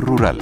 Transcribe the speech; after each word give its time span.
Rural. 0.00 0.38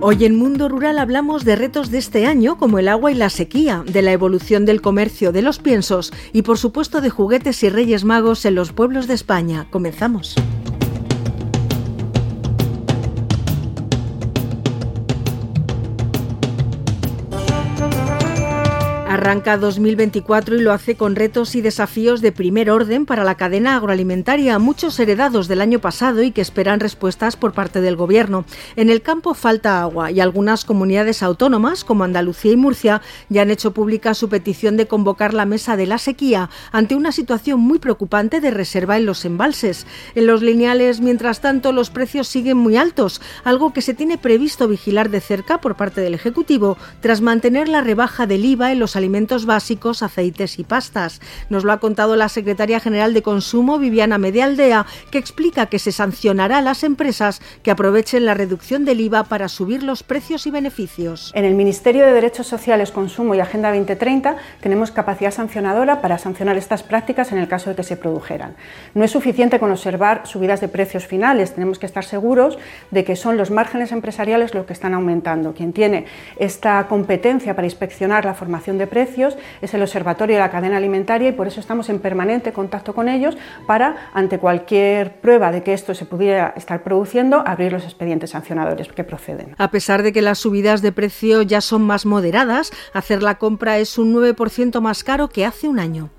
Hoy 0.00 0.24
en 0.24 0.36
Mundo 0.36 0.68
Rural 0.68 0.98
hablamos 0.98 1.44
de 1.44 1.56
retos 1.56 1.90
de 1.90 1.98
este 1.98 2.26
año 2.26 2.56
como 2.56 2.78
el 2.78 2.88
agua 2.88 3.10
y 3.10 3.14
la 3.14 3.30
sequía, 3.30 3.82
de 3.84 4.00
la 4.02 4.12
evolución 4.12 4.64
del 4.64 4.80
comercio 4.80 5.32
de 5.32 5.42
los 5.42 5.58
piensos 5.58 6.12
y 6.32 6.42
por 6.42 6.56
supuesto 6.56 7.00
de 7.00 7.10
juguetes 7.10 7.62
y 7.64 7.68
reyes 7.68 8.04
magos 8.04 8.44
en 8.44 8.54
los 8.54 8.72
pueblos 8.72 9.08
de 9.08 9.14
España. 9.14 9.66
Comenzamos. 9.70 10.36
Arranca 19.28 19.58
2024 19.58 20.56
y 20.56 20.62
lo 20.62 20.72
hace 20.72 20.96
con 20.96 21.14
retos 21.14 21.54
y 21.54 21.60
desafíos 21.60 22.22
de 22.22 22.32
primer 22.32 22.70
orden 22.70 23.04
para 23.04 23.24
la 23.24 23.34
cadena 23.34 23.76
agroalimentaria, 23.76 24.58
muchos 24.58 24.98
heredados 24.98 25.48
del 25.48 25.60
año 25.60 25.80
pasado 25.80 26.22
y 26.22 26.30
que 26.30 26.40
esperan 26.40 26.80
respuestas 26.80 27.36
por 27.36 27.52
parte 27.52 27.82
del 27.82 27.94
Gobierno. 27.94 28.46
En 28.74 28.88
el 28.88 29.02
campo 29.02 29.34
falta 29.34 29.82
agua 29.82 30.10
y 30.10 30.20
algunas 30.20 30.64
comunidades 30.64 31.22
autónomas, 31.22 31.84
como 31.84 32.04
Andalucía 32.04 32.52
y 32.52 32.56
Murcia, 32.56 33.02
ya 33.28 33.42
han 33.42 33.50
hecho 33.50 33.74
pública 33.74 34.14
su 34.14 34.30
petición 34.30 34.78
de 34.78 34.86
convocar 34.86 35.34
la 35.34 35.44
mesa 35.44 35.76
de 35.76 35.84
la 35.84 35.98
sequía 35.98 36.48
ante 36.72 36.96
una 36.96 37.12
situación 37.12 37.60
muy 37.60 37.78
preocupante 37.80 38.40
de 38.40 38.50
reserva 38.50 38.96
en 38.96 39.04
los 39.04 39.26
embalses. 39.26 39.86
En 40.14 40.26
los 40.26 40.40
lineales, 40.40 41.02
mientras 41.02 41.42
tanto, 41.42 41.72
los 41.72 41.90
precios 41.90 42.28
siguen 42.28 42.56
muy 42.56 42.78
altos, 42.78 43.20
algo 43.44 43.74
que 43.74 43.82
se 43.82 43.92
tiene 43.92 44.16
previsto 44.16 44.68
vigilar 44.68 45.10
de 45.10 45.20
cerca 45.20 45.60
por 45.60 45.76
parte 45.76 46.00
del 46.00 46.14
Ejecutivo 46.14 46.78
tras 47.02 47.20
mantener 47.20 47.68
la 47.68 47.82
rebaja 47.82 48.26
del 48.26 48.46
IVA 48.46 48.72
en 48.72 48.78
los 48.78 48.96
alimentos 48.96 49.17
alimentos 49.18 49.46
básicos, 49.46 50.04
aceites 50.04 50.60
y 50.60 50.64
pastas. 50.64 51.20
Nos 51.50 51.64
lo 51.64 51.72
ha 51.72 51.80
contado 51.80 52.14
la 52.14 52.28
secretaria 52.28 52.78
general 52.78 53.14
de 53.14 53.22
Consumo, 53.22 53.80
Viviana 53.80 54.16
Medialdea, 54.16 54.86
que 55.10 55.18
explica 55.18 55.66
que 55.66 55.80
se 55.80 55.90
sancionará 55.90 56.58
a 56.58 56.62
las 56.62 56.84
empresas 56.84 57.40
que 57.64 57.72
aprovechen 57.72 58.24
la 58.24 58.34
reducción 58.34 58.84
del 58.84 59.00
IVA 59.00 59.24
para 59.24 59.48
subir 59.48 59.82
los 59.82 60.04
precios 60.04 60.46
y 60.46 60.52
beneficios. 60.52 61.32
En 61.34 61.44
el 61.44 61.56
Ministerio 61.56 62.06
de 62.06 62.12
Derechos 62.12 62.46
Sociales, 62.46 62.92
Consumo 62.92 63.34
y 63.34 63.40
Agenda 63.40 63.70
2030 63.70 64.36
tenemos 64.60 64.92
capacidad 64.92 65.32
sancionadora 65.32 66.00
para 66.00 66.18
sancionar 66.18 66.56
estas 66.56 66.84
prácticas 66.84 67.32
en 67.32 67.38
el 67.38 67.48
caso 67.48 67.70
de 67.70 67.76
que 67.76 67.82
se 67.82 67.96
produjeran. 67.96 68.54
No 68.94 69.02
es 69.02 69.10
suficiente 69.10 69.58
con 69.58 69.72
observar 69.72 70.28
subidas 70.28 70.60
de 70.60 70.68
precios 70.68 71.08
finales, 71.08 71.54
tenemos 71.54 71.80
que 71.80 71.86
estar 71.86 72.04
seguros 72.04 72.56
de 72.92 73.02
que 73.02 73.16
son 73.16 73.36
los 73.36 73.50
márgenes 73.50 73.90
empresariales 73.90 74.54
los 74.54 74.64
que 74.64 74.74
están 74.74 74.94
aumentando. 74.94 75.54
Quien 75.54 75.72
tiene 75.72 76.04
esta 76.36 76.86
competencia 76.86 77.56
para 77.56 77.66
inspeccionar 77.66 78.24
la 78.24 78.34
formación 78.34 78.78
de 78.78 78.86
precios 78.86 79.07
es 79.60 79.74
el 79.74 79.82
Observatorio 79.82 80.36
de 80.36 80.40
la 80.40 80.50
Cadena 80.50 80.76
Alimentaria 80.76 81.28
y 81.30 81.32
por 81.32 81.46
eso 81.46 81.60
estamos 81.60 81.88
en 81.88 81.98
permanente 81.98 82.52
contacto 82.52 82.94
con 82.94 83.08
ellos 83.08 83.36
para, 83.66 84.10
ante 84.12 84.38
cualquier 84.38 85.20
prueba 85.20 85.50
de 85.50 85.62
que 85.62 85.72
esto 85.72 85.94
se 85.94 86.04
pudiera 86.04 86.52
estar 86.56 86.82
produciendo, 86.82 87.42
abrir 87.46 87.72
los 87.72 87.84
expedientes 87.84 88.30
sancionadores 88.30 88.88
que 88.88 89.04
proceden. 89.04 89.54
A 89.58 89.70
pesar 89.70 90.02
de 90.02 90.12
que 90.12 90.22
las 90.22 90.38
subidas 90.38 90.82
de 90.82 90.92
precio 90.92 91.42
ya 91.42 91.60
son 91.60 91.82
más 91.82 92.06
moderadas, 92.06 92.70
hacer 92.92 93.22
la 93.22 93.36
compra 93.36 93.78
es 93.78 93.98
un 93.98 94.14
9% 94.14 94.80
más 94.80 95.04
caro 95.04 95.28
que 95.28 95.44
hace 95.44 95.68
un 95.68 95.78
año. 95.78 96.10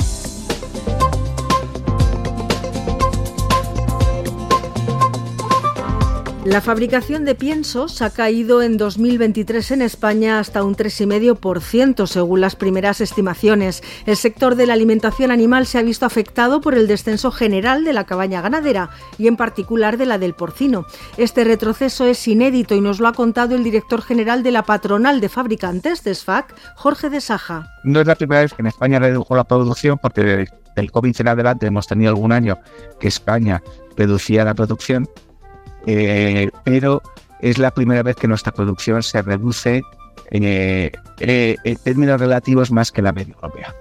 La 6.49 6.61
fabricación 6.61 7.25
de 7.25 7.35
piensos 7.35 8.01
ha 8.01 8.09
caído 8.09 8.63
en 8.63 8.77
2023 8.77 9.69
en 9.69 9.81
España 9.83 10.39
hasta 10.39 10.63
un 10.63 10.75
3,5% 10.75 12.07
según 12.07 12.41
las 12.41 12.55
primeras 12.55 13.01
estimaciones. 13.01 13.83
El 14.07 14.17
sector 14.17 14.55
de 14.55 14.65
la 14.65 14.73
alimentación 14.73 15.29
animal 15.29 15.67
se 15.67 15.77
ha 15.77 15.83
visto 15.83 16.07
afectado 16.07 16.59
por 16.59 16.73
el 16.73 16.87
descenso 16.87 17.29
general 17.29 17.83
de 17.83 17.93
la 17.93 18.05
cabaña 18.05 18.41
ganadera 18.41 18.89
y 19.19 19.27
en 19.27 19.37
particular 19.37 19.97
de 19.97 20.07
la 20.07 20.17
del 20.17 20.33
porcino. 20.33 20.87
Este 21.17 21.43
retroceso 21.43 22.05
es 22.05 22.27
inédito 22.27 22.73
y 22.73 22.81
nos 22.81 22.99
lo 22.99 23.07
ha 23.07 23.13
contado 23.13 23.55
el 23.55 23.63
director 23.63 24.01
general 24.01 24.41
de 24.41 24.49
la 24.49 24.63
patronal 24.63 25.21
de 25.21 25.29
fabricantes 25.29 26.03
de 26.03 26.16
SFAC, 26.16 26.55
Jorge 26.75 27.11
de 27.11 27.21
Saja. 27.21 27.71
No 27.83 28.01
es 28.01 28.07
la 28.07 28.16
primera 28.16 28.41
vez 28.41 28.55
que 28.55 28.63
en 28.63 28.67
España 28.67 28.97
redujo 28.97 29.35
la 29.35 29.43
producción 29.43 29.99
porque 30.01 30.47
del 30.75 30.91
COVID 30.91 31.16
en 31.19 31.27
adelante 31.27 31.67
hemos 31.67 31.85
tenido 31.85 32.09
algún 32.09 32.31
año 32.31 32.57
que 32.99 33.07
España 33.07 33.61
reducía 33.95 34.43
la 34.43 34.55
producción 34.55 35.07
eh, 35.85 36.50
pero 36.63 37.01
es 37.41 37.57
la 37.57 37.72
primera 37.72 38.03
vez 38.03 38.16
que 38.16 38.28
nuestra 38.28 38.51
producción 38.51 39.03
se 39.03 39.22
reduce 39.22 39.84
eh, 40.31 40.91
eh, 41.19 41.56
en 41.63 41.75
términos 41.78 42.19
relativos 42.19 42.72
más 42.72 42.91
que 42.91 43.01
la 43.01 43.12
media 43.12 43.34
europea. 43.34 43.73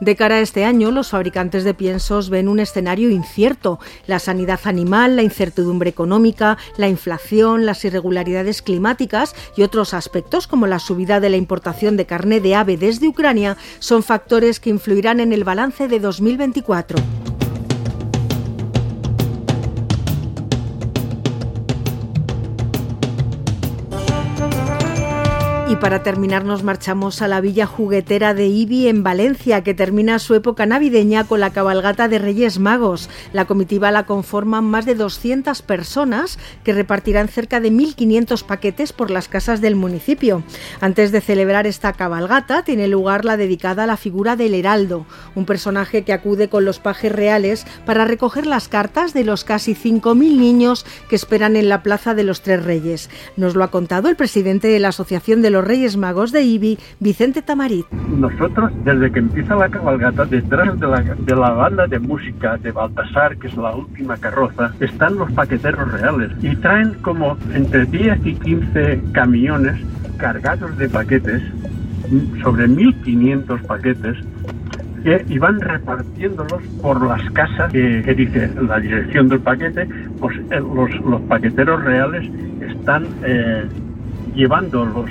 De 0.00 0.14
cara 0.14 0.36
a 0.36 0.40
este 0.40 0.64
año, 0.64 0.90
los 0.90 1.08
fabricantes 1.08 1.64
de 1.64 1.72
piensos 1.72 2.28
ven 2.28 2.48
un 2.48 2.60
escenario 2.60 3.08
incierto. 3.08 3.78
La 4.06 4.18
sanidad 4.18 4.60
animal, 4.64 5.16
la 5.16 5.22
incertidumbre 5.22 5.88
económica, 5.88 6.58
la 6.76 6.88
inflación, 6.88 7.64
las 7.64 7.82
irregularidades 7.84 8.60
climáticas 8.60 9.34
y 9.56 9.62
otros 9.62 9.94
aspectos 9.94 10.46
como 10.46 10.66
la 10.66 10.80
subida 10.80 11.18
de 11.18 11.30
la 11.30 11.38
importación 11.38 11.96
de 11.96 12.04
carne 12.04 12.40
de 12.40 12.54
ave 12.54 12.76
desde 12.76 13.08
Ucrania 13.08 13.56
son 13.78 14.02
factores 14.02 14.60
que 14.60 14.70
influirán 14.70 15.20
en 15.20 15.32
el 15.32 15.44
balance 15.44 15.88
de 15.88 15.98
2024. 15.98 17.25
Y 25.68 25.74
para 25.74 26.04
terminar 26.04 26.44
nos 26.44 26.62
marchamos 26.62 27.22
a 27.22 27.26
la 27.26 27.40
villa 27.40 27.66
juguetera 27.66 28.34
de 28.34 28.46
Ibi 28.46 28.86
en 28.86 29.02
Valencia, 29.02 29.64
que 29.64 29.74
termina 29.74 30.20
su 30.20 30.36
época 30.36 30.64
navideña 30.64 31.24
con 31.24 31.40
la 31.40 31.50
cabalgata 31.50 32.06
de 32.06 32.20
Reyes 32.20 32.60
Magos. 32.60 33.10
La 33.32 33.46
comitiva 33.46 33.90
la 33.90 34.06
conforman 34.06 34.64
más 34.64 34.86
de 34.86 34.94
200 34.94 35.62
personas 35.62 36.38
que 36.62 36.72
repartirán 36.72 37.26
cerca 37.26 37.58
de 37.58 37.72
1.500 37.72 38.44
paquetes 38.44 38.92
por 38.92 39.10
las 39.10 39.26
casas 39.26 39.60
del 39.60 39.74
municipio. 39.74 40.44
Antes 40.80 41.10
de 41.10 41.20
celebrar 41.20 41.66
esta 41.66 41.92
cabalgata 41.94 42.62
tiene 42.62 42.86
lugar 42.86 43.24
la 43.24 43.36
dedicada 43.36 43.82
a 43.82 43.88
la 43.88 43.96
figura 43.96 44.36
del 44.36 44.54
Heraldo, 44.54 45.04
un 45.34 45.46
personaje 45.46 46.04
que 46.04 46.12
acude 46.12 46.48
con 46.48 46.64
los 46.64 46.78
pajes 46.78 47.10
reales 47.10 47.66
para 47.84 48.04
recoger 48.04 48.46
las 48.46 48.68
cartas 48.68 49.14
de 49.14 49.24
los 49.24 49.42
casi 49.42 49.74
5.000 49.74 50.14
niños 50.14 50.86
que 51.08 51.16
esperan 51.16 51.56
en 51.56 51.68
la 51.68 51.82
Plaza 51.82 52.14
de 52.14 52.22
los 52.22 52.42
Tres 52.42 52.64
Reyes. 52.64 53.10
Nos 53.36 53.56
lo 53.56 53.64
ha 53.64 53.72
contado 53.72 54.08
el 54.08 54.14
presidente 54.14 54.68
de 54.68 54.78
la 54.78 54.88
Asociación 54.88 55.42
de 55.42 55.50
los 55.50 55.55
Reyes 55.62 55.96
Magos 55.96 56.32
de 56.32 56.42
Ibi, 56.42 56.78
Vicente 57.00 57.42
Tamarit. 57.42 57.86
Nosotros, 57.90 58.72
desde 58.84 59.10
que 59.10 59.18
empieza 59.18 59.54
la 59.54 59.68
cabalgata, 59.68 60.24
detrás 60.24 60.78
de 60.78 60.86
la, 60.86 61.00
de 61.00 61.36
la 61.36 61.50
banda 61.50 61.86
de 61.86 61.98
música 61.98 62.56
de 62.56 62.72
Baltasar, 62.72 63.36
que 63.38 63.48
es 63.48 63.56
la 63.56 63.74
última 63.74 64.16
carroza, 64.16 64.72
están 64.80 65.16
los 65.16 65.30
paqueteros 65.32 65.90
reales 65.92 66.32
y 66.42 66.54
traen 66.56 66.94
como 67.02 67.36
entre 67.52 67.86
10 67.86 68.26
y 68.26 68.34
15 68.34 69.02
camiones 69.12 69.80
cargados 70.16 70.76
de 70.78 70.88
paquetes, 70.88 71.42
sobre 72.42 72.68
1.500 72.68 73.66
paquetes, 73.66 74.16
y 75.28 75.38
van 75.38 75.60
repartiéndolos 75.60 76.62
por 76.82 77.06
las 77.06 77.30
casas 77.30 77.72
que, 77.72 78.02
dice 78.16 78.50
la 78.60 78.80
dirección 78.80 79.28
del 79.28 79.40
paquete, 79.40 79.88
pues 80.18 80.36
eh, 80.50 80.60
los, 80.60 80.90
los 81.04 81.20
paqueteros 81.22 81.84
reales 81.84 82.28
están 82.60 83.06
eh, 83.24 83.66
llevando 84.36 84.84
los, 84.84 85.10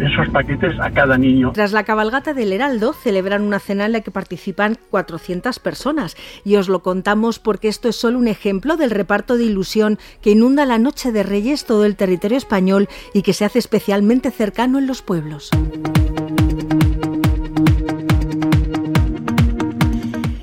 esos 0.00 0.28
paquetes 0.30 0.78
a 0.80 0.90
cada 0.90 1.18
niño. 1.18 1.52
Tras 1.52 1.72
la 1.72 1.84
cabalgata 1.84 2.32
del 2.32 2.52
Heraldo, 2.52 2.92
celebran 2.92 3.42
una 3.42 3.58
cena 3.58 3.86
en 3.86 3.92
la 3.92 4.00
que 4.00 4.10
participan 4.10 4.78
400 4.90 5.58
personas. 5.58 6.16
Y 6.44 6.56
os 6.56 6.68
lo 6.68 6.82
contamos 6.82 7.38
porque 7.38 7.68
esto 7.68 7.88
es 7.88 7.96
solo 7.96 8.18
un 8.18 8.28
ejemplo 8.28 8.76
del 8.76 8.90
reparto 8.90 9.36
de 9.36 9.44
ilusión 9.44 9.98
que 10.22 10.30
inunda 10.30 10.64
la 10.64 10.78
Noche 10.78 11.12
de 11.12 11.22
Reyes 11.22 11.66
todo 11.66 11.84
el 11.84 11.96
territorio 11.96 12.38
español 12.38 12.88
y 13.12 13.22
que 13.22 13.32
se 13.32 13.44
hace 13.44 13.58
especialmente 13.58 14.30
cercano 14.30 14.78
en 14.78 14.86
los 14.86 15.02
pueblos. 15.02 15.50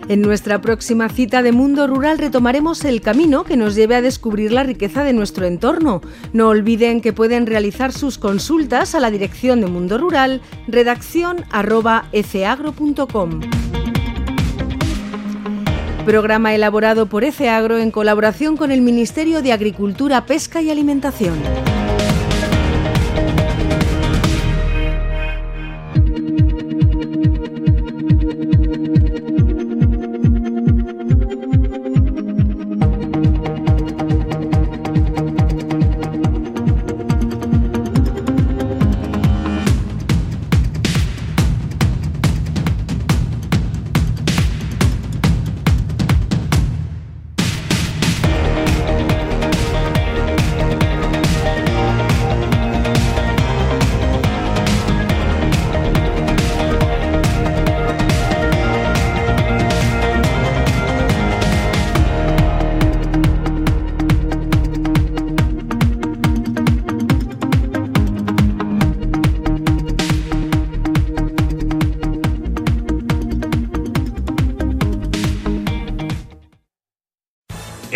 En 0.07 0.22
nuestra 0.22 0.62
próxima 0.62 1.10
cita 1.10 1.42
de 1.42 1.52
Mundo 1.52 1.88
Rural 1.88 2.19
retomaremos 2.19 2.86
el 2.86 3.02
camino 3.02 3.44
que 3.44 3.57
nos 3.57 3.74
lleve 3.74 3.96
a 3.96 4.04
descubrir 4.04 4.52
la 4.52 4.62
riqueza 4.62 5.04
de 5.04 5.13
nuestro 5.13 5.48
entorno. 5.48 6.02
No 6.31 6.50
olviden 6.50 7.02
que 7.02 7.12
pueden 7.12 7.48
realizar 7.48 7.92
sus 7.92 8.19
consultas 8.19 8.94
a 8.94 9.00
la 9.00 9.10
dirección 9.10 9.62
de 9.62 9.68
Mundo 9.68 9.98
Rural, 9.98 10.42
redacción 10.68 11.44
arroba 11.52 12.06
Programa 16.06 16.54
elaborado 16.54 17.07
por 17.07 17.24
ECEAGRO 17.24 17.80
en 17.80 17.90
colaboración 17.90 18.57
con 18.57 18.69
el 18.69 18.81
Ministerio 18.81 19.42
de 19.42 19.54
Agricultura, 19.54 20.28
Pesca 20.28 20.62
y 20.62 20.69
Alimentación. 20.69 21.34